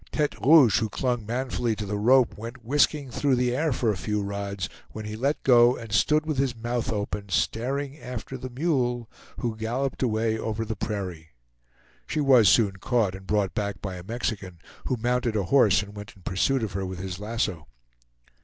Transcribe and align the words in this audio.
Tete 0.11 0.33
Rouge, 0.43 0.79
who 0.79 0.89
clung 0.89 1.27
manfully 1.27 1.75
to 1.75 1.85
the 1.85 1.95
rope, 1.99 2.35
went 2.35 2.65
whisking 2.65 3.11
through 3.11 3.35
the 3.35 3.55
air 3.55 3.71
for 3.71 3.91
a 3.91 3.95
few 3.95 4.23
rods, 4.23 4.67
when 4.93 5.05
he 5.05 5.15
let 5.15 5.43
go 5.43 5.77
and 5.77 5.91
stood 5.93 6.25
with 6.25 6.39
his 6.39 6.55
mouth 6.55 6.91
open, 6.91 7.29
staring 7.29 7.99
after 7.99 8.35
the 8.35 8.49
mule, 8.49 9.07
who 9.41 9.55
galloped 9.55 10.01
away 10.01 10.39
over 10.39 10.65
the 10.65 10.75
prairie. 10.75 11.27
She 12.07 12.19
was 12.19 12.49
soon 12.49 12.77
caught 12.77 13.13
and 13.13 13.27
brought 13.27 13.53
back 13.53 13.79
by 13.79 13.93
a 13.97 14.03
Mexican, 14.03 14.57
who 14.85 14.97
mounted 14.97 15.35
a 15.35 15.43
horse 15.43 15.83
and 15.83 15.95
went 15.95 16.13
in 16.15 16.23
pursuit 16.23 16.63
of 16.63 16.71
her 16.71 16.83
with 16.83 16.97
his 16.97 17.19
lasso. 17.19 17.67